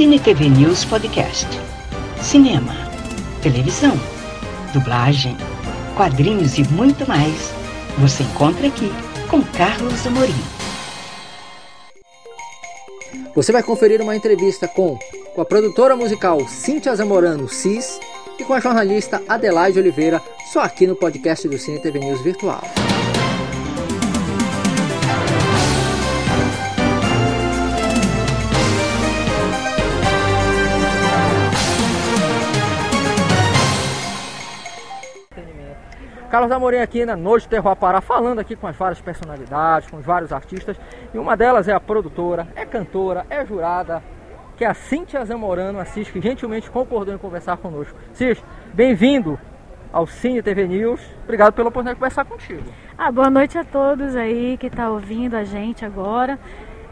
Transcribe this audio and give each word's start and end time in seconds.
Cine 0.00 0.18
TV 0.18 0.48
News 0.48 0.82
Podcast. 0.86 1.46
Cinema, 2.22 2.72
televisão, 3.42 3.92
dublagem, 4.72 5.36
quadrinhos 5.94 6.56
e 6.56 6.64
muito 6.72 7.06
mais. 7.06 7.52
Você 7.98 8.22
encontra 8.22 8.66
aqui 8.66 8.90
com 9.28 9.42
Carlos 9.42 10.06
Amorim. 10.06 10.32
Você 13.34 13.52
vai 13.52 13.62
conferir 13.62 14.00
uma 14.00 14.16
entrevista 14.16 14.66
com, 14.66 14.98
com 15.34 15.42
a 15.42 15.44
produtora 15.44 15.94
musical 15.94 16.48
Cíntia 16.48 16.96
Zamorano 16.96 17.46
Cis 17.46 18.00
e 18.38 18.44
com 18.44 18.54
a 18.54 18.60
jornalista 18.60 19.22
Adelaide 19.28 19.80
Oliveira, 19.80 20.22
só 20.50 20.60
aqui 20.60 20.86
no 20.86 20.96
podcast 20.96 21.46
do 21.46 21.58
Cine 21.58 21.78
TV 21.78 21.98
News 21.98 22.22
Virtual. 22.22 22.62
Carlos 36.30 36.52
Amorim 36.52 36.76
aqui 36.76 37.04
na 37.04 37.16
Noite 37.16 37.48
Terroir 37.48 37.74
Pará, 37.74 38.00
falando 38.00 38.38
aqui 38.38 38.54
com 38.54 38.68
as 38.68 38.76
várias 38.76 39.00
personalidades, 39.00 39.90
com 39.90 39.96
os 39.96 40.06
vários 40.06 40.32
artistas. 40.32 40.76
E 41.12 41.18
uma 41.18 41.36
delas 41.36 41.66
é 41.66 41.72
a 41.72 41.80
produtora, 41.80 42.46
é 42.54 42.64
cantora, 42.64 43.26
é 43.28 43.44
jurada, 43.44 44.00
que 44.56 44.64
é 44.64 44.68
a 44.68 44.74
Cíntia 44.74 45.24
Zamorano 45.24 45.80
Assis, 45.80 46.08
que 46.08 46.20
gentilmente 46.20 46.70
concordou 46.70 47.12
em 47.12 47.18
conversar 47.18 47.56
conosco. 47.56 47.98
Cis, 48.12 48.40
bem-vindo 48.72 49.40
ao 49.92 50.06
Cine 50.06 50.40
TV 50.40 50.68
News. 50.68 51.00
Obrigado 51.24 51.52
pela 51.52 51.68
oportunidade 51.68 51.96
de 51.96 52.00
conversar 52.00 52.24
contigo. 52.24 52.62
Ah, 52.96 53.10
boa 53.10 53.28
noite 53.28 53.58
a 53.58 53.64
todos 53.64 54.14
aí 54.14 54.56
que 54.56 54.68
está 54.68 54.88
ouvindo 54.88 55.34
a 55.34 55.42
gente 55.42 55.84
agora. 55.84 56.38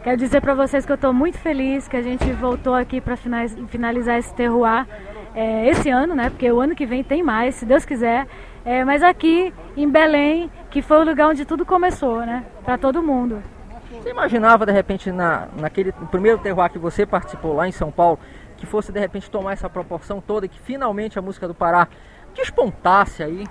Quero 0.03 0.17
dizer 0.17 0.41
para 0.41 0.53
vocês 0.53 0.85
que 0.85 0.91
eu 0.91 0.95
estou 0.95 1.13
muito 1.13 1.37
feliz 1.37 1.87
que 1.87 1.95
a 1.95 2.01
gente 2.01 2.29
voltou 2.33 2.73
aqui 2.73 2.99
para 2.99 3.15
finalizar 3.15 4.17
esse 4.17 4.33
terroir 4.33 4.85
é, 5.33 5.69
esse 5.69 5.89
ano, 5.89 6.15
né? 6.15 6.29
Porque 6.29 6.51
o 6.51 6.59
ano 6.59 6.75
que 6.75 6.85
vem 6.85 7.03
tem 7.03 7.23
mais, 7.23 7.55
se 7.55 7.65
Deus 7.65 7.85
quiser. 7.85 8.27
É, 8.69 8.85
mas 8.85 9.01
aqui 9.01 9.51
em 9.75 9.89
Belém, 9.89 10.51
que 10.69 10.79
foi 10.83 10.99
o 10.99 11.03
lugar 11.03 11.27
onde 11.27 11.43
tudo 11.43 11.65
começou, 11.65 12.19
né? 12.19 12.45
Para 12.63 12.77
todo 12.77 13.01
mundo. 13.01 13.41
Você 13.91 14.11
imaginava 14.11 14.63
de 14.63 14.71
repente 14.71 15.11
na, 15.11 15.47
naquele 15.59 15.91
no 15.99 16.05
primeiro 16.05 16.37
terroir 16.37 16.69
que 16.69 16.77
você 16.77 17.03
participou 17.03 17.55
lá 17.55 17.67
em 17.67 17.71
São 17.71 17.89
Paulo, 17.89 18.19
que 18.57 18.67
fosse 18.67 18.91
de 18.91 18.99
repente 18.99 19.27
tomar 19.31 19.53
essa 19.53 19.67
proporção 19.67 20.21
toda 20.21 20.45
e 20.45 20.49
que 20.49 20.59
finalmente 20.59 21.17
a 21.17 21.21
música 21.21 21.47
do 21.47 21.55
Pará 21.55 21.87
despontasse 22.35 23.23
aí? 23.23 23.43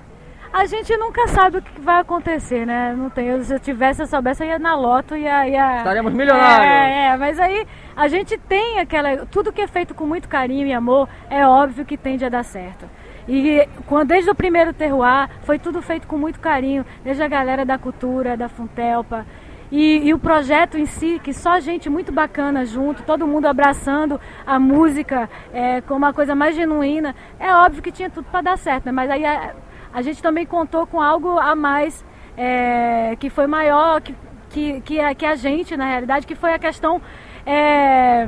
A 0.52 0.66
gente 0.66 0.96
nunca 0.96 1.26
sabe 1.26 1.58
o 1.58 1.62
que 1.62 1.80
vai 1.80 2.00
acontecer, 2.00 2.64
né? 2.64 2.94
Não 2.96 3.10
tem. 3.10 3.42
Se 3.42 3.52
eu 3.52 3.58
tivesse, 3.58 4.00
eu 4.00 4.06
soubesse, 4.06 4.44
eu 4.44 4.48
ia 4.48 4.58
na 4.60 4.76
loto 4.76 5.16
e 5.16 5.22
ia, 5.22 5.48
ia... 5.48 5.78
Estaremos 5.78 6.12
milionários. 6.12 6.64
É, 6.64 7.06
é, 7.06 7.16
mas 7.16 7.40
aí 7.40 7.66
a 7.96 8.06
gente 8.06 8.38
tem 8.38 8.78
aquela. 8.78 9.26
Tudo 9.26 9.52
que 9.52 9.62
é 9.62 9.66
feito 9.66 9.96
com 9.96 10.06
muito 10.06 10.28
carinho 10.28 10.64
e 10.64 10.72
amor 10.72 11.08
é 11.28 11.44
óbvio 11.44 11.84
que 11.84 11.96
tende 11.96 12.24
a 12.24 12.28
dar 12.28 12.44
certo. 12.44 12.88
E 13.28 13.68
quando, 13.86 14.08
desde 14.08 14.30
o 14.30 14.34
primeiro 14.34 14.72
terroir, 14.72 15.28
foi 15.42 15.58
tudo 15.58 15.82
feito 15.82 16.06
com 16.06 16.16
muito 16.16 16.40
carinho, 16.40 16.84
desde 17.04 17.22
a 17.22 17.28
galera 17.28 17.64
da 17.64 17.76
cultura, 17.76 18.38
da 18.38 18.48
Funtelpa. 18.48 19.26
E, 19.70 20.08
e, 20.08 20.14
o 20.14 20.18
projeto 20.18 20.78
em 20.78 20.86
si, 20.86 21.20
que 21.22 21.34
só 21.34 21.60
gente 21.60 21.90
muito 21.90 22.10
bacana 22.10 22.64
junto, 22.64 23.02
todo 23.02 23.26
mundo 23.26 23.44
abraçando 23.44 24.18
a 24.46 24.58
música 24.58 25.28
é, 25.52 25.82
como 25.82 25.98
uma 25.98 26.12
coisa 26.14 26.34
mais 26.34 26.56
genuína, 26.56 27.14
é 27.38 27.52
óbvio 27.52 27.82
que 27.82 27.92
tinha 27.92 28.08
tudo 28.08 28.24
para 28.30 28.40
dar 28.40 28.56
certo, 28.56 28.86
né? 28.86 28.92
mas 28.92 29.10
aí 29.10 29.26
a, 29.26 29.54
a, 29.92 30.00
gente 30.00 30.22
também 30.22 30.46
contou 30.46 30.86
com 30.86 31.02
algo 31.02 31.38
a 31.38 31.54
mais 31.54 32.02
é, 32.34 33.14
que 33.20 33.28
foi 33.28 33.46
maior 33.46 34.00
que, 34.00 34.14
que, 34.48 34.80
que, 34.80 35.00
a, 35.00 35.14
que 35.14 35.26
a 35.26 35.34
gente, 35.34 35.76
na 35.76 35.84
realidade, 35.84 36.26
que 36.26 36.34
foi 36.34 36.54
a 36.54 36.58
questão. 36.58 37.02
É, 37.44 38.26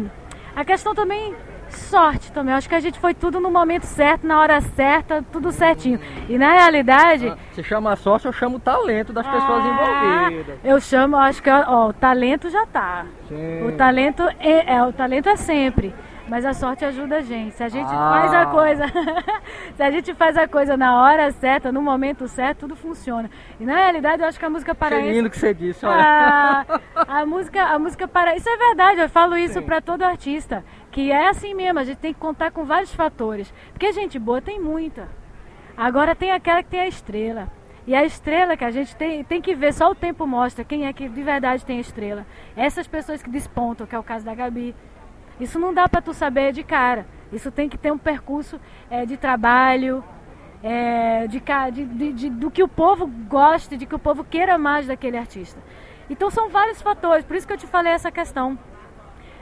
a 0.55 0.63
questão 0.63 0.95
também 0.95 1.35
sorte 1.77 2.33
também. 2.33 2.55
Acho 2.55 2.69
que 2.69 2.75
a 2.75 2.81
gente 2.81 2.99
foi 2.99 3.15
tudo 3.15 3.41
no 3.41 3.51
momento 3.51 3.85
certo, 3.85 4.27
na 4.27 4.41
hora 4.41 4.61
certa, 4.61 5.25
tudo 5.33 5.53
certinho. 5.53 6.01
E 6.29 6.39
na 6.39 6.53
realidade. 6.53 7.29
Ah, 7.29 7.39
você 7.53 7.63
chama 7.63 7.97
sorte, 7.97 8.27
eu 8.27 8.33
chamo 8.33 8.57
o 8.57 8.61
talento 8.61 9.13
das 9.13 9.27
pessoas 9.27 9.65
ah, 9.65 10.29
envolvidas. 10.29 10.59
Eu 10.65 10.81
chamo, 10.81 11.17
acho 11.17 11.43
que 11.43 11.51
ó, 11.51 11.89
o 11.89 11.93
talento 11.93 12.49
já 12.51 12.67
tá. 12.67 13.07
Sim. 13.29 13.67
O 13.67 13.73
talento 13.73 14.23
é, 14.39 14.75
é, 14.75 14.83
o 14.83 14.93
talento 14.93 15.29
é 15.29 15.37
sempre. 15.37 15.95
Mas 16.31 16.47
a 16.47 16.55
sorte 16.55 16.85
ajuda 16.85 17.17
a 17.17 17.21
gente. 17.23 17.57
Se 17.57 17.65
a 17.65 17.69
gente 17.69 17.91
ah. 17.93 18.09
faz 18.13 18.33
a 18.33 18.47
coisa, 18.47 18.85
se 19.75 19.83
a 19.83 19.91
gente 19.91 20.15
faz 20.15 20.37
a 20.37 20.47
coisa 20.47 20.77
na 20.77 21.03
hora 21.03 21.33
certa, 21.33 21.73
no 21.73 21.83
momento 21.83 22.29
certo, 22.29 22.61
tudo 22.61 22.77
funciona. 22.77 23.29
E 23.59 23.65
na 23.65 23.75
realidade, 23.75 24.23
eu 24.23 24.29
acho 24.29 24.39
que 24.39 24.45
a 24.45 24.49
música 24.49 24.73
paraense. 24.73 25.09
Que 25.09 25.13
lindo 25.13 25.29
que 25.29 25.37
você 25.37 25.53
disse, 25.53 25.85
olha. 25.85 26.65
A, 26.95 27.21
a 27.21 27.27
música, 27.27 27.65
a 27.65 27.77
música 27.81 28.07
paraense, 28.07 28.43
isso 28.43 28.49
é 28.49 28.57
verdade. 28.57 29.01
Eu 29.01 29.09
falo 29.09 29.37
isso 29.37 29.61
para 29.63 29.81
todo 29.81 30.05
artista, 30.05 30.65
que 30.93 31.11
é 31.11 31.31
assim 31.31 31.53
mesmo. 31.53 31.81
A 31.81 31.85
gente 31.85 31.99
tem 31.99 32.15
que 32.15 32.21
contar 32.21 32.53
com 32.53 32.65
vários 32.65 32.95
fatores, 32.95 33.53
porque 33.73 33.93
gente 33.93 34.17
boa 34.17 34.41
tem 34.41 34.61
muita. 34.61 35.09
Agora 35.77 36.15
tem 36.15 36.31
aquela 36.31 36.63
que 36.63 36.69
tem 36.69 36.81
a 36.81 36.87
estrela. 36.87 37.49
E 37.89 37.93
a 37.93 38.05
estrela 38.05 38.57
que 38.57 38.65
a 38.65 38.71
gente 38.71 38.95
tem, 38.95 39.25
tem 39.25 39.43
que 39.43 39.53
ver, 39.53 39.73
só 39.75 39.91
o 39.91 39.97
tempo 39.97 40.29
mostra 40.29 40.65
quem 40.65 40.87
é 40.87 40.93
que 40.93 41.09
de 41.09 41.23
verdade 41.25 41.67
tem 41.67 41.81
estrela. 41.81 42.25
Essas 42.57 42.87
pessoas 42.87 43.21
que 43.21 43.29
despontam, 43.29 43.85
que 43.85 43.97
é 43.97 43.99
o 43.99 44.03
caso 44.05 44.25
da 44.25 44.33
Gabi, 44.33 44.77
isso 45.41 45.59
não 45.59 45.73
dá 45.73 45.89
para 45.89 46.03
tu 46.03 46.13
saber 46.13 46.53
de 46.53 46.63
cara. 46.63 47.07
Isso 47.33 47.51
tem 47.51 47.69
que 47.69 47.79
ter 47.79 47.91
um 47.93 47.99
percurso 47.99 48.61
é, 48.91 49.07
de 49.07 49.17
trabalho, 49.17 50.05
é, 50.63 51.27
de, 51.27 51.41
de, 51.87 52.13
de, 52.13 52.31
do 52.31 52.51
que 52.51 52.63
o 52.63 52.69
povo 52.69 53.07
goste, 53.07 53.77
de 53.77 53.87
que 53.87 53.95
o 53.95 53.99
povo 53.99 54.23
queira 54.23 54.59
mais 54.59 54.87
daquele 54.87 55.17
artista. 55.17 55.59
Então 56.09 56.31
são 56.31 56.49
vários 56.49 56.83
fatores, 56.83 57.25
por 57.25 57.37
isso 57.37 57.47
que 57.47 57.53
eu 57.53 57.59
te 57.59 57.67
falei 57.67 57.93
essa 57.93 58.11
questão. 58.11 58.59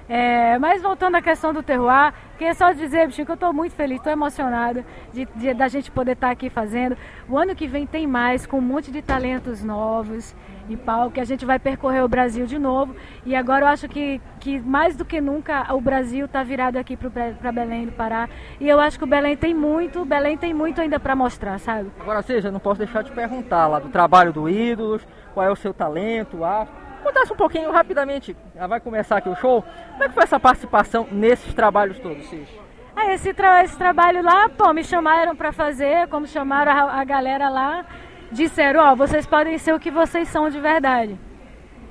É, 0.08 0.58
mas 0.58 0.81
voltando 0.81 1.16
à 1.16 1.22
questão 1.22 1.53
do 1.53 1.62
terroir, 1.62 2.14
queria 2.38 2.54
só 2.54 2.72
dizer, 2.72 3.06
bichinho, 3.06 3.26
que 3.26 3.32
eu 3.32 3.34
estou 3.34 3.53
muito 3.53 3.75
feliz, 3.75 3.98
estou 3.98 4.12
emocionada 4.12 4.84
de, 5.12 5.26
de, 5.34 5.53
da 5.53 5.69
gente 5.69 5.91
poder 5.91 6.12
estar 6.12 6.28
tá 6.28 6.32
aqui 6.32 6.48
fazendo. 6.48 6.97
O 7.28 7.37
ano 7.37 7.54
que 7.54 7.66
vem 7.66 7.87
tem 7.87 8.06
mais, 8.06 8.47
com 8.47 8.58
um 8.58 8.62
monte 8.62 8.91
de 8.91 9.03
talentos 9.03 9.62
novos 9.62 10.34
e 10.69 10.77
pau, 10.77 11.11
que 11.11 11.21
a 11.21 11.25
gente 11.25 11.45
vai 11.45 11.59
percorrer 11.59 12.03
o 12.05 12.09
Brasil 12.09 12.47
de 12.47 12.59
novo. 12.59 12.95
E 13.25 13.34
agora 13.34 13.65
eu 13.65 13.69
acho 13.69 13.89
que, 13.89 14.21
que 14.41 14.61
mais 14.61 14.97
do 14.97 15.05
que 15.05 15.21
nunca 15.21 15.73
o 15.75 15.81
Brasil 15.81 16.27
está 16.27 16.43
virado 16.43 16.77
aqui 16.77 16.97
para 16.97 17.53
Belém 17.53 17.87
do 17.87 17.93
Pará. 17.93 18.29
E 18.61 18.69
eu 18.69 18.81
acho 18.81 18.99
que 18.99 19.05
o 19.05 19.06
Belém 19.06 19.37
tem 19.37 19.55
muito, 19.55 20.05
Belém 20.05 20.37
tem 20.37 20.53
muito 20.53 20.81
ainda 20.81 21.01
para 21.01 21.17
mostrar, 21.17 21.59
sabe? 21.59 21.91
Agora, 22.01 22.23
seja, 22.23 22.51
não 22.51 22.61
posso 22.61 22.79
deixar 22.79 23.03
de 23.03 23.12
perguntar 23.12 23.67
lá 23.67 23.79
do 23.79 23.89
trabalho 23.89 24.33
do 24.33 24.49
Ídolos, 24.49 25.06
qual 25.34 25.47
é 25.47 25.51
o 25.51 25.56
seu 25.56 25.73
talento, 25.73 26.45
acho 26.45 26.89
Contasse 27.03 27.33
um 27.33 27.37
pouquinho 27.37 27.71
rapidamente, 27.71 28.37
já 28.55 28.67
vai 28.67 28.81
começar 28.81 29.19
aqui 29.19 29.29
o 29.29 29.37
show. 29.37 29.65
Como 29.93 30.05
é 30.05 30.09
que 30.09 30.15
foi 30.15 30.25
essa 30.25 30.39
participação 30.39 31.06
nesses 31.11 31.55
trabalhos 31.55 31.99
todos, 32.00 32.29
Cis? 32.29 32.49
É, 32.97 33.15
esse, 33.15 33.33
tra 33.33 33.62
esse 33.62 33.79
trabalho 33.79 34.23
lá, 34.23 34.49
pô, 34.49 34.73
me 34.73 34.83
chamaram 34.83 35.35
para 35.37 35.53
fazer, 35.53 36.09
como 36.09 36.27
chamaram 36.27 36.73
a, 36.73 37.00
a 37.00 37.05
galera 37.05 37.49
lá, 37.49 37.87
disseram, 38.31 38.81
ó, 38.81 38.93
oh, 38.93 38.97
vocês 38.97 39.27
podem 39.27 39.59
ser 39.59 39.75
o 39.75 39.81
que 39.81 39.91
vocês 39.91 40.28
são 40.28 40.49
de 40.50 40.61
verdade. 40.61 41.19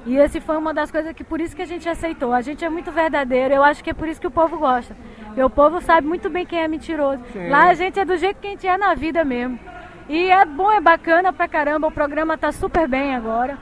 E 0.05 0.15
esse 0.15 0.39
foi 0.39 0.57
uma 0.57 0.73
das 0.73 0.89
coisas 0.89 1.11
que 1.13 1.23
por 1.23 1.41
isso 1.41 1.55
que 1.55 1.61
a 1.61 1.65
gente 1.65 1.87
aceitou. 1.89 2.31
A 2.31 2.41
gente 2.41 2.63
é 2.63 2.69
muito 2.69 2.91
verdadeiro, 2.91 3.53
eu 3.53 3.63
acho 3.63 3.83
que 3.83 3.89
é 3.89 3.93
por 3.93 4.07
isso 4.07 4.21
que 4.21 4.27
o 4.27 4.31
povo 4.31 4.57
gosta. 4.57 4.95
Porque 5.25 5.43
o 5.43 5.49
povo 5.49 5.81
sabe 5.81 6.07
muito 6.07 6.29
bem 6.29 6.45
quem 6.45 6.59
é 6.59 6.67
mentiroso. 6.67 7.21
Sim. 7.33 7.49
Lá 7.49 7.69
a 7.69 7.73
gente 7.73 7.99
é 7.99 8.05
do 8.05 8.15
jeito 8.15 8.39
que 8.39 8.47
a 8.47 8.49
gente 8.51 8.65
é 8.65 8.77
na 8.77 8.93
vida 8.95 9.25
mesmo. 9.25 9.59
E 10.07 10.31
é 10.31 10.45
bom, 10.45 10.71
é 10.71 10.79
bacana 10.79 11.33
pra 11.33 11.47
caramba, 11.47 11.87
o 11.87 11.91
programa 11.91 12.37
tá 12.37 12.53
super 12.53 12.87
bem 12.87 13.13
agora. 13.13 13.57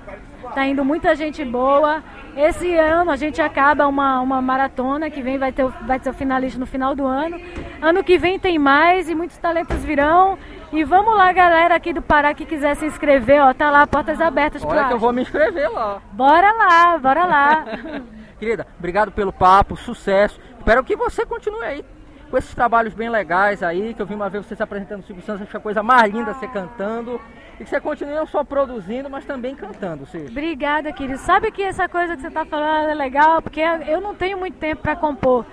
Tá 0.53 0.65
indo 0.67 0.85
muita 0.85 1.15
gente 1.15 1.43
boa. 1.43 2.03
Esse 2.37 2.75
ano 2.75 3.09
a 3.09 3.15
gente 3.15 3.41
acaba 3.41 3.87
uma, 3.87 4.21
uma 4.21 4.41
maratona 4.41 5.09
que 5.09 5.21
vem, 5.21 5.39
vai 5.39 5.51
ter, 5.51 5.65
vai 5.87 5.97
ser 5.97 6.11
o 6.11 6.13
finalista 6.13 6.59
no 6.59 6.67
final 6.67 6.93
do 6.93 7.05
ano. 7.05 7.41
Ano 7.81 8.03
que 8.03 8.17
vem 8.17 8.37
tem 8.37 8.59
mais 8.59 9.09
e 9.09 9.15
muitos 9.15 9.37
talentos 9.37 9.83
virão. 9.83 10.37
E 10.71 10.83
vamos 10.83 11.15
lá, 11.15 11.31
galera 11.31 11.75
aqui 11.75 11.93
do 11.93 12.01
Pará 12.01 12.33
que 12.33 12.45
quiser 12.45 12.75
se 12.75 12.85
inscrever, 12.85 13.41
ó, 13.41 13.53
tá 13.53 13.69
lá, 13.71 13.85
portas 13.87 14.19
abertas 14.19 14.63
para. 14.63 14.77
Olha 14.77 14.87
que 14.87 14.93
eu 14.93 14.99
vou 14.99 15.13
me 15.13 15.21
inscrever 15.21 15.69
lá. 15.71 16.01
Bora 16.11 16.51
lá, 16.51 16.97
bora 16.97 17.25
lá. 17.25 17.65
Querida, 18.39 18.67
obrigado 18.77 19.11
pelo 19.11 19.31
papo, 19.31 19.77
sucesso. 19.77 20.39
Espero 20.57 20.83
que 20.83 20.95
você 20.95 21.25
continue 21.25 21.63
aí 21.63 21.85
com 22.29 22.37
esses 22.37 22.53
trabalhos 22.53 22.93
bem 22.93 23.09
legais 23.09 23.63
aí, 23.63 23.93
que 23.93 24.01
eu 24.01 24.05
vi 24.05 24.13
uma 24.13 24.29
vez 24.29 24.45
você 24.45 24.55
se 24.55 24.63
apresentando 24.63 24.97
no 24.97 25.05
Silvio 25.05 25.23
Santos, 25.23 25.43
achei 25.43 25.57
a 25.57 25.61
coisa 25.61 25.81
mais 25.81 26.11
linda 26.11 26.33
você 26.33 26.47
cantando. 26.47 27.21
E 27.59 27.63
que 27.63 27.69
você 27.69 27.79
continue 27.79 28.13
não 28.13 28.25
só 28.25 28.43
produzindo, 28.43 29.09
mas 29.09 29.23
também 29.23 29.55
cantando, 29.55 30.05
Cid. 30.05 30.29
Obrigada, 30.29 30.91
querido. 30.91 31.17
Sabe 31.19 31.51
que 31.51 31.63
essa 31.63 31.87
coisa 31.87 32.15
que 32.15 32.21
você 32.21 32.27
está 32.27 32.43
falando 32.43 32.89
é 32.89 32.93
legal, 32.93 33.41
porque 33.41 33.61
eu 33.61 34.01
não 34.01 34.13
tenho 34.13 34.37
muito 34.37 34.57
tempo 34.57 34.81
para 34.81 34.95
compor. 34.97 35.45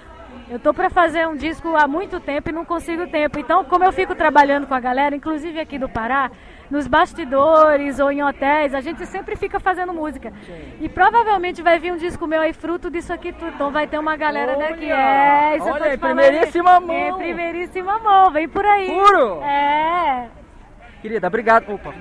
Eu 0.48 0.58
tô 0.58 0.74
para 0.74 0.90
fazer 0.90 1.26
um 1.26 1.36
disco 1.36 1.74
há 1.76 1.86
muito 1.86 2.20
tempo 2.20 2.50
e 2.50 2.52
não 2.52 2.64
consigo 2.64 3.06
tempo. 3.06 3.38
Então, 3.38 3.64
como 3.64 3.84
eu 3.84 3.92
fico 3.92 4.14
trabalhando 4.14 4.66
com 4.66 4.74
a 4.74 4.80
galera, 4.80 5.16
inclusive 5.16 5.58
aqui 5.58 5.78
do 5.78 5.88
Pará, 5.88 6.30
nos 6.70 6.86
bastidores 6.86 7.98
ou 7.98 8.10
em 8.10 8.22
hotéis, 8.22 8.74
a 8.74 8.80
gente 8.80 9.06
sempre 9.06 9.36
fica 9.36 9.60
fazendo 9.60 9.92
música. 9.92 10.32
E 10.80 10.88
provavelmente 10.88 11.62
vai 11.62 11.78
vir 11.78 11.92
um 11.92 11.96
disco 11.96 12.26
meu 12.26 12.40
aí 12.40 12.52
fruto 12.52 12.90
disso 12.90 13.12
aqui 13.12 13.32
tudo. 13.32 13.52
Então 13.54 13.70
vai 13.70 13.86
ter 13.86 13.98
uma 13.98 14.16
galera 14.16 14.56
olha, 14.56 14.68
daqui. 14.68 14.90
É, 14.90 15.56
isso 15.56 15.68
olha, 15.68 15.86
eu 15.86 15.98
tô 15.98 16.06
primeiríssima 16.06 16.80
mão. 16.80 16.96
É, 16.96 17.12
primeiríssima 17.12 17.98
mão, 17.98 18.30
vem 18.30 18.48
por 18.48 18.64
aí. 18.64 18.86
Puro? 18.86 19.42
É. 19.42 20.28
Querida, 21.02 21.26
obrigado. 21.26 21.72
Opa, 21.72 21.92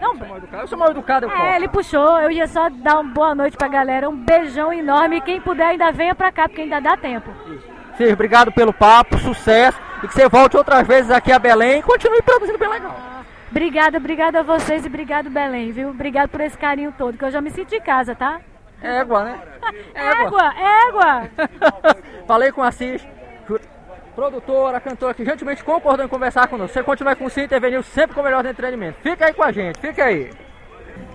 não, 0.00 0.14
eu 0.14 0.18
sou 0.18 0.26
mal 0.26 0.38
educado, 0.38 0.62
eu 0.62 0.68
sou 0.68 0.78
mal 0.78 0.90
educado, 0.90 1.26
eu 1.26 1.30
É, 1.30 1.56
ele 1.56 1.68
puxou, 1.68 2.20
eu 2.20 2.30
ia 2.30 2.46
só 2.46 2.70
dar 2.70 3.00
uma 3.00 3.12
boa 3.12 3.34
noite 3.34 3.56
pra 3.56 3.68
galera, 3.68 4.08
um 4.08 4.16
beijão 4.16 4.72
enorme. 4.72 5.20
Quem 5.20 5.40
puder 5.40 5.66
ainda 5.66 5.92
venha 5.92 6.14
pra 6.14 6.32
cá, 6.32 6.48
porque 6.48 6.62
ainda 6.62 6.80
dá 6.80 6.96
tempo. 6.96 7.30
Isso. 7.48 7.75
Obrigado 8.12 8.52
pelo 8.52 8.72
papo, 8.72 9.18
sucesso 9.18 9.78
e 10.02 10.08
que 10.08 10.14
você 10.14 10.28
volte 10.28 10.56
outras 10.56 10.86
vezes 10.86 11.10
aqui 11.10 11.32
a 11.32 11.38
Belém 11.38 11.80
e 11.80 11.82
continue 11.82 12.20
produzindo 12.22 12.58
bem 12.58 12.68
legal. 12.68 12.96
Obrigada, 13.50 13.98
obrigada 13.98 14.40
a 14.40 14.42
vocês 14.42 14.84
e 14.84 14.88
obrigado 14.88 15.30
Belém, 15.30 15.72
viu? 15.72 15.90
Obrigado 15.90 16.28
por 16.28 16.40
esse 16.40 16.58
carinho 16.58 16.92
todo, 16.96 17.16
que 17.16 17.24
eu 17.24 17.30
já 17.30 17.40
me 17.40 17.50
sinto 17.50 17.74
em 17.74 17.80
casa, 17.80 18.14
tá? 18.14 18.40
Égua, 18.82 19.24
né? 19.24 19.40
Égua, 19.94 20.54
égua! 20.88 21.30
Falei 22.26 22.52
com 22.52 22.62
a 22.62 22.68
Assis, 22.68 23.06
produtora, 24.14 24.80
cantora, 24.80 25.14
que 25.14 25.24
gentilmente 25.24 25.64
concordou 25.64 26.04
em 26.04 26.08
conversar 26.08 26.48
conosco. 26.48 26.74
Você 26.74 26.82
continua 26.82 27.14
com 27.14 27.26
o 27.26 27.30
TV 27.30 27.70
News, 27.70 27.86
sempre 27.86 28.14
com 28.14 28.20
o 28.20 28.24
melhor 28.24 28.44
entretenimento. 28.44 28.98
Fica 29.02 29.26
aí 29.26 29.34
com 29.34 29.42
a 29.42 29.52
gente, 29.52 29.78
fica 29.78 30.04
aí. 30.04 30.30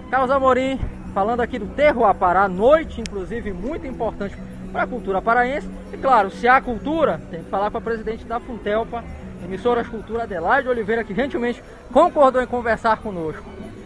Carlos 0.10 0.32
Amorim, 0.32 0.80
falando 1.14 1.42
aqui 1.42 1.58
do 1.58 1.68
Terroir 1.68 2.14
Pará, 2.16 2.48
noite 2.48 3.02
inclusive 3.02 3.52
muito 3.52 3.86
importante 3.88 4.36
para 4.72 4.84
a 4.84 4.88
cultura 4.88 5.22
paraense. 5.22 5.70
E 5.94 5.98
claro, 5.98 6.32
se 6.32 6.48
há 6.48 6.62
cultura, 6.62 7.22
tem 7.30 7.44
que 7.44 7.50
falar 7.50 7.70
com 7.70 7.78
a 7.78 7.82
presidente 7.82 8.26
da 8.26 8.40
Funtelpa, 8.40 9.04
emissoras 9.44 9.88
Cultura, 9.88 10.24
Adelaide 10.24 10.70
Oliveira, 10.70 11.04
que 11.04 11.14
gentilmente 11.14 11.64
concordou 11.92 12.42
em 12.42 12.48
conversar 12.48 12.98
conosco. 12.98 13.44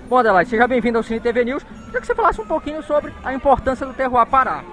Bom, 0.07 0.17
Adelaide, 0.17 0.49
seja 0.49 0.67
bem-vindo 0.67 0.97
ao 0.97 1.03
Cine 1.03 1.19
TV 1.19 1.43
News. 1.43 1.63
Queria 1.63 2.01
que 2.01 2.07
você 2.07 2.15
falasse 2.15 2.39
um 2.39 2.45
pouquinho 2.45 2.83
sobre 2.83 3.11
a 3.23 3.33
importância 3.33 3.85
do 3.85 3.93
Terroir 3.93 4.27
Pará. 4.27 4.63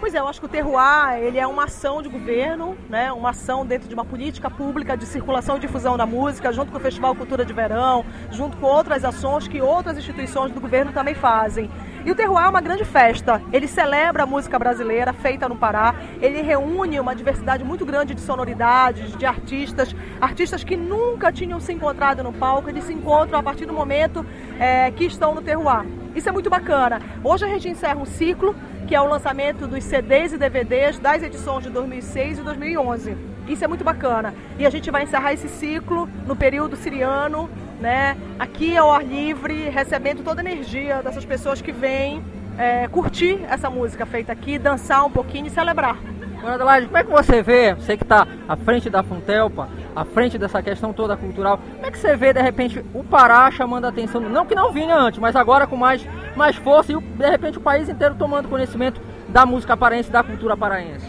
Pois 0.00 0.14
é, 0.14 0.20
eu 0.20 0.28
acho 0.28 0.38
que 0.38 0.46
o 0.46 0.48
terroir 0.48 1.18
ele 1.20 1.38
é 1.38 1.46
uma 1.46 1.64
ação 1.64 2.00
de 2.00 2.08
governo, 2.08 2.78
né? 2.88 3.10
uma 3.10 3.30
ação 3.30 3.66
dentro 3.66 3.88
de 3.88 3.94
uma 3.94 4.04
política 4.04 4.48
pública 4.48 4.96
de 4.96 5.04
circulação 5.04 5.56
e 5.56 5.60
difusão 5.60 5.96
da 5.96 6.06
música, 6.06 6.52
junto 6.52 6.70
com 6.70 6.78
o 6.78 6.80
Festival 6.80 7.16
Cultura 7.16 7.44
de 7.44 7.52
Verão, 7.52 8.04
junto 8.30 8.56
com 8.58 8.66
outras 8.66 9.04
ações 9.04 9.48
que 9.48 9.60
outras 9.60 9.98
instituições 9.98 10.52
do 10.52 10.60
governo 10.60 10.92
também 10.92 11.14
fazem. 11.14 11.68
E 12.04 12.10
o 12.10 12.14
terroir 12.14 12.46
é 12.46 12.48
uma 12.48 12.60
grande 12.60 12.84
festa. 12.84 13.42
Ele 13.52 13.66
celebra 13.66 14.22
a 14.22 14.26
música 14.26 14.58
brasileira 14.58 15.12
feita 15.12 15.48
no 15.48 15.56
Pará. 15.56 15.94
Ele 16.20 16.40
reúne 16.42 17.00
uma 17.00 17.14
diversidade 17.14 17.64
muito 17.64 17.84
grande 17.84 18.14
de 18.14 18.20
sonoridades, 18.20 19.16
de 19.16 19.26
artistas, 19.26 19.94
artistas 20.20 20.64
que 20.64 20.76
nunca 20.76 21.32
tinham 21.32 21.60
se 21.60 21.72
encontrado 21.72 22.22
no 22.22 22.32
palco. 22.32 22.68
Eles 22.68 22.84
se 22.84 22.92
encontram 22.92 23.38
a 23.38 23.42
partir 23.42 23.66
do 23.66 23.72
momento 23.72 24.24
é, 24.58 24.90
que 24.90 25.04
estão 25.04 25.34
no 25.34 25.42
terroir. 25.42 25.86
Isso 26.14 26.28
é 26.28 26.32
muito 26.32 26.48
bacana. 26.48 27.00
Hoje 27.22 27.44
a 27.44 27.48
gente 27.48 27.68
encerra 27.68 28.00
um 28.00 28.06
ciclo 28.06 28.54
que 28.88 28.94
é 28.94 29.00
o 29.00 29.06
lançamento 29.06 29.66
dos 29.66 29.84
CDs 29.84 30.32
e 30.32 30.38
DVDs 30.38 30.98
das 30.98 31.22
edições 31.22 31.62
de 31.62 31.68
2006 31.68 32.38
e 32.38 32.42
2011. 32.42 33.16
Isso 33.46 33.62
é 33.62 33.68
muito 33.68 33.84
bacana. 33.84 34.34
E 34.58 34.64
a 34.64 34.70
gente 34.70 34.90
vai 34.90 35.02
encerrar 35.02 35.34
esse 35.34 35.46
ciclo 35.46 36.08
no 36.26 36.34
período 36.34 36.74
siriano, 36.74 37.50
né? 37.80 38.16
Aqui 38.38 38.76
ao 38.76 38.92
ar 38.92 39.04
livre, 39.04 39.68
recebendo 39.68 40.22
toda 40.22 40.40
a 40.40 40.44
energia 40.44 41.02
dessas 41.02 41.24
pessoas 41.24 41.60
que 41.60 41.72
vêm 41.72 42.22
é, 42.58 42.88
curtir 42.88 43.40
essa 43.48 43.70
música 43.70 44.04
feita 44.04 44.32
aqui, 44.32 44.58
dançar 44.58 45.04
um 45.04 45.10
pouquinho 45.10 45.46
e 45.46 45.50
celebrar. 45.50 45.96
Dona 46.40 46.54
Adelaide, 46.54 46.86
como 46.86 46.98
é 46.98 47.04
que 47.04 47.10
você 47.10 47.42
vê, 47.42 47.74
você 47.74 47.96
que 47.96 48.04
está 48.04 48.26
à 48.48 48.56
frente 48.56 48.88
da 48.88 49.02
Funtelpa, 49.02 49.68
à 49.94 50.04
frente 50.04 50.38
dessa 50.38 50.62
questão 50.62 50.92
toda 50.92 51.16
cultural, 51.16 51.58
como 51.58 51.86
é 51.86 51.90
que 51.90 51.98
você 51.98 52.16
vê 52.16 52.32
de 52.32 52.40
repente 52.40 52.84
o 52.94 53.02
Pará 53.02 53.50
chamando 53.50 53.86
a 53.86 53.88
atenção, 53.88 54.20
não 54.20 54.46
que 54.46 54.54
não 54.54 54.72
vinha 54.72 54.96
antes, 54.96 55.18
mas 55.18 55.34
agora 55.34 55.66
com 55.66 55.76
mais, 55.76 56.06
mais 56.36 56.54
força 56.56 56.92
e 56.92 56.96
de 56.96 57.28
repente 57.28 57.58
o 57.58 57.60
país 57.60 57.88
inteiro 57.88 58.14
tomando 58.14 58.48
conhecimento 58.48 59.00
da 59.28 59.44
música 59.44 59.76
paraense, 59.76 60.10
da 60.10 60.22
cultura 60.22 60.56
paraense? 60.56 61.06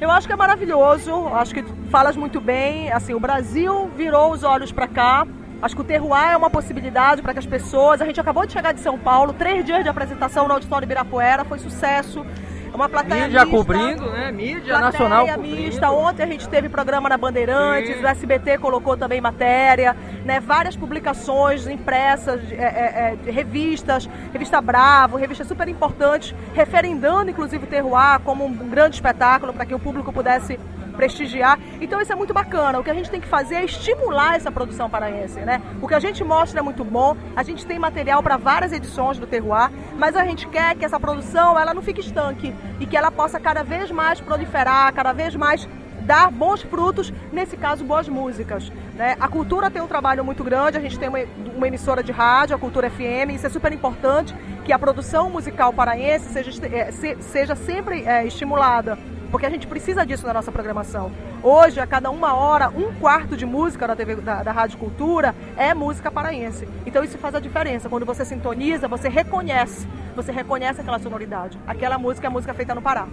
Eu 0.00 0.10
acho 0.10 0.26
que 0.26 0.32
é 0.32 0.36
maravilhoso, 0.36 1.26
acho 1.34 1.52
que 1.52 1.62
falas 1.90 2.16
muito 2.16 2.40
bem, 2.40 2.90
assim, 2.90 3.12
o 3.12 3.20
Brasil 3.20 3.90
virou 3.96 4.32
os 4.32 4.44
olhos 4.44 4.72
para 4.72 4.88
cá, 4.88 5.26
Acho 5.62 5.74
que 5.74 5.82
o 5.82 5.84
terroir 5.84 6.30
é 6.30 6.36
uma 6.36 6.48
possibilidade 6.48 7.20
para 7.20 7.32
que 7.32 7.38
as 7.38 7.46
pessoas. 7.46 8.00
A 8.00 8.06
gente 8.06 8.20
acabou 8.20 8.46
de 8.46 8.52
chegar 8.52 8.72
de 8.72 8.80
São 8.80 8.98
Paulo, 8.98 9.32
três 9.32 9.64
dias 9.64 9.82
de 9.82 9.88
apresentação 9.88 10.48
no 10.48 10.54
Auditório 10.54 10.86
Ibirapuera, 10.86 11.44
foi 11.44 11.58
sucesso. 11.58 12.24
É 12.72 12.76
uma 12.76 12.88
plateia 12.88 13.24
mídia 13.24 13.44
mista, 13.44 13.56
cobrindo, 13.56 14.10
né? 14.12 14.30
Mídia 14.30 14.78
plateia 14.78 14.80
nacional 14.80 15.26
mista. 15.38 15.86
cobrindo. 15.86 16.08
Ontem 16.08 16.22
a 16.22 16.26
gente 16.26 16.48
teve 16.48 16.68
programa 16.68 17.08
na 17.08 17.18
Bandeirantes, 17.18 17.96
Sim. 17.96 18.02
o 18.02 18.06
SBT 18.06 18.58
colocou 18.58 18.96
também 18.96 19.20
matéria, 19.20 19.96
né? 20.24 20.38
Várias 20.38 20.76
publicações 20.76 21.66
impressas, 21.66 22.40
é, 22.52 22.54
é, 22.54 23.18
é, 23.26 23.30
revistas, 23.30 24.08
revista 24.32 24.60
Bravo, 24.60 25.16
revistas 25.16 25.48
super 25.48 25.68
importantes, 25.68 26.34
referendando 26.54 27.30
inclusive 27.30 27.64
o 27.64 27.66
terroir 27.66 28.20
como 28.20 28.46
um 28.46 28.54
grande 28.54 28.94
espetáculo 28.94 29.52
para 29.52 29.66
que 29.66 29.74
o 29.74 29.78
público 29.78 30.12
pudesse 30.12 30.58
prestigiar. 30.90 31.58
Então 31.80 32.00
isso 32.00 32.12
é 32.12 32.16
muito 32.16 32.32
bacana. 32.34 32.78
O 32.78 32.84
que 32.84 32.90
a 32.90 32.94
gente 32.94 33.10
tem 33.10 33.20
que 33.20 33.28
fazer 33.28 33.56
é 33.56 33.64
estimular 33.64 34.36
essa 34.36 34.50
produção 34.50 34.88
paraense, 34.90 35.40
né? 35.40 35.60
O 35.80 35.88
que 35.88 35.94
a 35.94 36.00
gente 36.00 36.22
mostra 36.24 36.60
é 36.60 36.62
muito 36.62 36.84
bom. 36.84 37.16
A 37.36 37.42
gente 37.42 37.64
tem 37.66 37.78
material 37.78 38.22
para 38.22 38.36
várias 38.36 38.72
edições 38.72 39.18
do 39.18 39.26
Terroir, 39.26 39.70
mas 39.96 40.16
a 40.16 40.24
gente 40.24 40.46
quer 40.48 40.74
que 40.76 40.84
essa 40.84 40.98
produção 41.00 41.58
ela 41.58 41.72
não 41.74 41.82
fique 41.82 42.00
estanque 42.00 42.54
e 42.78 42.86
que 42.86 42.96
ela 42.96 43.10
possa 43.10 43.38
cada 43.40 43.62
vez 43.62 43.90
mais 43.90 44.20
proliferar, 44.20 44.92
cada 44.92 45.12
vez 45.12 45.34
mais 45.34 45.68
dar 46.02 46.30
bons 46.30 46.62
frutos, 46.62 47.12
nesse 47.32 47.56
caso 47.56 47.84
boas 47.84 48.08
músicas. 48.08 48.72
Né? 48.96 49.16
A 49.20 49.28
cultura 49.28 49.70
tem 49.70 49.80
um 49.80 49.86
trabalho 49.86 50.24
muito 50.24 50.42
grande, 50.42 50.76
a 50.76 50.80
gente 50.80 50.98
tem 50.98 51.08
uma, 51.08 51.18
uma 51.54 51.68
emissora 51.68 52.02
de 52.02 52.10
rádio, 52.10 52.56
a 52.56 52.58
Cultura 52.58 52.90
FM, 52.90 53.30
isso 53.34 53.46
é 53.46 53.50
super 53.50 53.72
importante, 53.72 54.34
que 54.64 54.72
a 54.72 54.78
produção 54.78 55.30
musical 55.30 55.72
paraense 55.72 56.32
seja, 56.32 56.50
eh, 56.66 56.90
se- 56.90 57.16
seja 57.20 57.54
sempre 57.54 58.02
eh, 58.04 58.26
estimulada 58.26 58.98
porque 59.30 59.46
a 59.46 59.50
gente 59.50 59.66
precisa 59.66 60.04
disso 60.04 60.26
na 60.26 60.34
nossa 60.34 60.50
programação. 60.50 61.10
Hoje, 61.42 61.80
a 61.80 61.86
cada 61.86 62.10
uma 62.10 62.34
hora, 62.34 62.68
um 62.68 62.92
quarto 62.94 63.36
de 63.36 63.46
música 63.46 63.86
da, 63.86 63.94
TV, 63.94 64.16
da, 64.16 64.42
da 64.42 64.52
Rádio 64.52 64.78
Cultura 64.78 65.34
é 65.56 65.72
música 65.72 66.10
paraense. 66.10 66.68
Então 66.84 67.04
isso 67.04 67.16
faz 67.18 67.34
a 67.34 67.40
diferença. 67.40 67.88
Quando 67.88 68.04
você 68.04 68.24
sintoniza, 68.24 68.88
você 68.88 69.08
reconhece. 69.08 69.86
Você 70.16 70.32
reconhece 70.32 70.80
aquela 70.80 70.98
sonoridade. 70.98 71.58
Aquela 71.66 71.98
música 71.98 72.26
é 72.26 72.30
música 72.30 72.52
feita 72.52 72.74
no 72.74 72.82
Pará. 72.82 73.06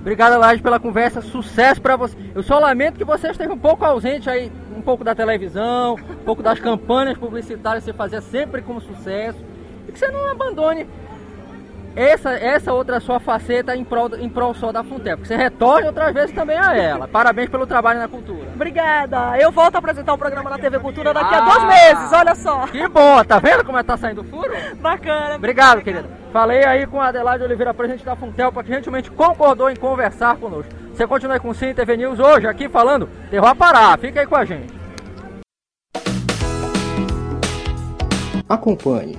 Obrigado, 0.00 0.38
Laje, 0.38 0.62
pela 0.62 0.78
conversa. 0.78 1.22
Sucesso 1.22 1.80
para 1.80 1.96
você. 1.96 2.16
Eu 2.34 2.42
só 2.42 2.58
lamento 2.58 2.98
que 2.98 3.04
você 3.04 3.28
esteja 3.30 3.52
um 3.52 3.58
pouco 3.58 3.84
ausente 3.84 4.28
aí, 4.28 4.52
um 4.76 4.82
pouco 4.82 5.02
da 5.02 5.14
televisão, 5.14 5.94
um 5.94 6.24
pouco 6.24 6.42
das 6.42 6.60
campanhas 6.60 7.16
publicitárias 7.16 7.84
que 7.84 7.90
você 7.90 7.96
fazia 7.96 8.20
sempre 8.20 8.60
com 8.62 8.78
sucesso. 8.80 9.38
E 9.88 9.92
que 9.92 9.98
você 9.98 10.08
não 10.08 10.30
abandone 10.30 10.86
essa, 11.96 12.30
essa 12.32 12.72
outra 12.72 12.98
sua 13.00 13.20
faceta 13.20 13.74
em 13.76 13.84
prol, 13.84 14.10
em 14.18 14.28
prol 14.28 14.52
só 14.54 14.72
da 14.72 14.82
Funtep. 14.82 15.22
Que 15.22 15.28
você 15.28 15.36
retorne 15.36 15.86
outras 15.86 16.12
vezes 16.12 16.32
também 16.34 16.58
a 16.58 16.76
ela. 16.76 17.06
Parabéns 17.08 17.48
pelo 17.48 17.66
trabalho 17.66 18.00
na 18.00 18.08
cultura. 18.08 18.48
Obrigada. 18.54 19.38
Eu 19.38 19.52
volto 19.52 19.76
a 19.76 19.78
apresentar 19.78 20.12
o 20.12 20.18
programa 20.18 20.50
na 20.50 20.58
TV 20.58 20.78
Cultura 20.78 21.14
daqui 21.14 21.34
a 21.34 21.38
Ah. 21.38 21.40
dois 21.50 21.64
meses. 21.64 22.12
Olha 22.12 22.34
só. 22.34 22.66
Que 22.66 22.88
bom, 22.88 23.22
tá 23.24 23.38
vendo 23.38 23.64
como 23.64 23.78
é 23.78 23.82
que 23.82 23.86
tá 23.86 23.96
saindo 23.96 24.22
o 24.22 24.24
furo? 24.24 24.52
Bacana. 24.80 25.36
Obrigado, 25.36 25.82
querida. 25.82 26.08
Falei 26.32 26.64
aí 26.64 26.86
com 26.86 27.00
a 27.00 27.08
Adelaide 27.08 27.44
Oliveira, 27.44 27.72
presidente 27.72 28.04
da 28.04 28.16
Funtelpa, 28.16 28.64
que 28.64 28.72
gentilmente 28.72 29.10
concordou 29.10 29.70
em 29.70 29.76
conversar 29.76 30.36
conosco. 30.36 30.72
Você 30.92 31.06
continua 31.06 31.34
aí 31.34 31.40
com 31.40 31.48
o 31.50 31.54
Cine 31.54 31.74
TV 31.74 31.96
News 31.96 32.18
hoje, 32.18 32.46
aqui 32.46 32.68
falando 32.68 33.08
Terror 33.30 33.54
Pará. 33.54 33.96
Fica 33.96 34.20
aí 34.20 34.26
com 34.26 34.36
a 34.36 34.44
gente. 34.44 34.72
Acompanhe 38.48 39.18